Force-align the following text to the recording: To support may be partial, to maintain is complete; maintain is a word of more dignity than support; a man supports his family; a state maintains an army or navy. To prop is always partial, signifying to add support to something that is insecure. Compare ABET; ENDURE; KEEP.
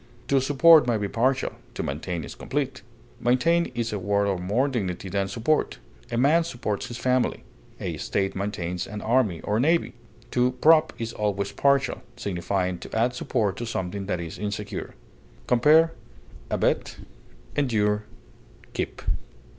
To 0.29 0.41
support 0.41 0.87
may 0.87 0.97
be 0.97 1.07
partial, 1.07 1.51
to 1.75 1.83
maintain 1.83 2.23
is 2.23 2.33
complete; 2.33 2.81
maintain 3.19 3.67
is 3.75 3.93
a 3.93 3.99
word 3.99 4.25
of 4.25 4.41
more 4.41 4.67
dignity 4.67 5.09
than 5.09 5.27
support; 5.27 5.77
a 6.09 6.17
man 6.17 6.43
supports 6.43 6.87
his 6.87 6.97
family; 6.97 7.43
a 7.79 7.97
state 7.97 8.35
maintains 8.35 8.87
an 8.87 9.01
army 9.03 9.41
or 9.41 9.59
navy. 9.59 9.93
To 10.31 10.53
prop 10.53 10.91
is 10.97 11.13
always 11.13 11.51
partial, 11.51 12.01
signifying 12.17 12.79
to 12.79 12.95
add 12.97 13.13
support 13.13 13.57
to 13.57 13.67
something 13.67 14.07
that 14.07 14.19
is 14.19 14.39
insecure. 14.39 14.95
Compare 15.45 15.91
ABET; 16.49 16.97
ENDURE; 17.55 18.03
KEEP. 18.73 19.03